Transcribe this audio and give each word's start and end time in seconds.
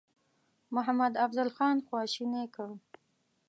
محمدافضل 0.75 1.49
خان 1.55 1.77
خواشینی 1.87 2.45
کړ. 2.55 2.67